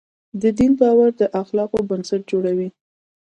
د 0.41 0.43
دین 0.57 0.71
باور 0.79 1.09
د 1.19 1.23
اخلاقو 1.41 1.79
بنسټ 1.89 2.21
جوړوي. 2.31 2.69